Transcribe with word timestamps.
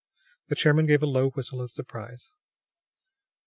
The 0.47 0.55
chairman 0.55 0.87
gave 0.87 1.03
a 1.03 1.05
low 1.05 1.29
whistle 1.29 1.61
of 1.61 1.69
surprise. 1.69 2.31